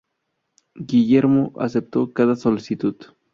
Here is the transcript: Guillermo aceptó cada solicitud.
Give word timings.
Guillermo 0.79 1.53
aceptó 1.59 2.11
cada 2.11 2.35
solicitud. 2.35 2.95